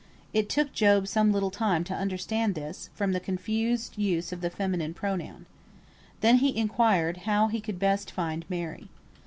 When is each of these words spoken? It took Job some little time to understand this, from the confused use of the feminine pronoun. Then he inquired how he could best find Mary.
It 0.33 0.49
took 0.49 0.73
Job 0.73 1.07
some 1.07 1.31
little 1.31 1.51
time 1.51 1.83
to 1.83 1.93
understand 1.93 2.55
this, 2.55 2.89
from 2.95 3.11
the 3.11 3.19
confused 3.19 3.99
use 3.99 4.33
of 4.33 4.41
the 4.41 4.49
feminine 4.49 4.95
pronoun. 4.95 5.45
Then 6.21 6.37
he 6.37 6.57
inquired 6.57 7.17
how 7.29 7.49
he 7.49 7.61
could 7.61 7.77
best 7.77 8.09
find 8.09 8.43
Mary. 8.49 8.89